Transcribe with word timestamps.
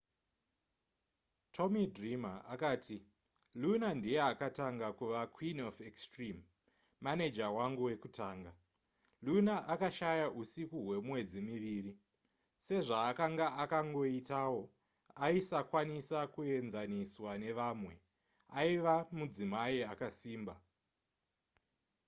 tommy 1.55 1.85
dreamer 1.95 2.37
akati 2.53 2.97
luna 3.61 3.89
ndiye 3.97 4.21
akatanga 4.31 4.87
kuva 4.99 5.21
queen 5.35 5.59
of 5.69 5.75
extreme 5.89 6.41
maneja 7.05 7.45
wangu 7.57 7.83
wekutanga 7.89 8.51
luna 9.25 9.55
akashaya 9.73 10.27
usiku 10.41 10.77
hwemwedzi 10.85 11.39
miviri 11.49 11.91
sezvaakanga 12.65 13.47
akangoitawo 13.63 14.61
aisakwanisa 15.23 16.19
kuenzaniswa 16.33 17.31
nevamwe 17.43 17.93
aiva 18.59 18.95
mudzimai 19.17 19.77
akasimba 19.93 20.55